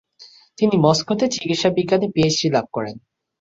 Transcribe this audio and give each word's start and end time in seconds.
তিনি 0.57 0.75
মস্কোতে 0.77 1.25
চিকিৎসা 1.33 1.69
বিজ্ঞানে 1.77 2.07
পিএইচডি 2.13 2.47
লাভ 2.49 2.65
করেন। 2.73 2.95